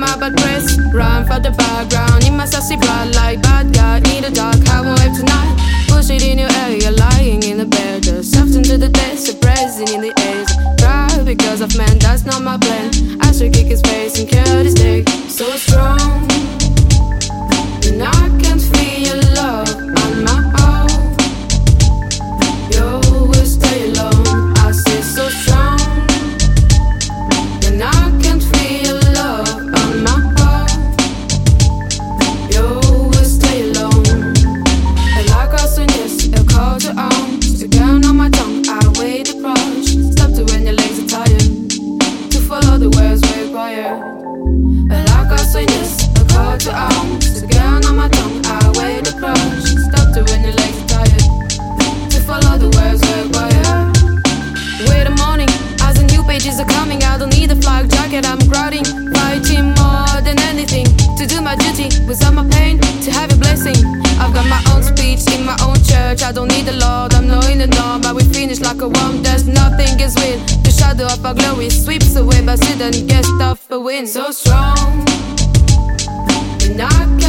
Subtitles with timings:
[0.00, 0.78] my bad press.
[0.92, 3.79] Run for the background in my sassy blood like bad guy.
[45.60, 47.40] Like yes, a call to arms.
[47.40, 49.64] The Again on my tongue, I wait the approach.
[49.88, 51.24] Stop to when your legs tired.
[52.12, 53.92] To follow the words required.
[54.88, 55.50] Wait a morning,
[55.84, 58.84] as the new pages are coming, I don't need a flak jacket, I'm crowding.
[59.12, 60.86] Fighting more than anything.
[61.18, 61.88] To do my duty,
[62.24, 63.76] on my pain, to have a blessing.
[64.20, 67.28] I've got my own speech in my own church, I don't need the Lord, I'm
[67.28, 68.00] not in the norm.
[68.00, 70.14] But we finish like a worm, there's nothing is.
[70.64, 74.06] The shadow of our glory sweeps away, still then gets off a win.
[74.06, 75.09] So strong.
[76.76, 77.19] Not.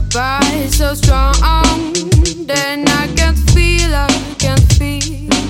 [0.00, 1.34] goodbye so strong.
[2.46, 5.43] Then I can't feel, I can't feel.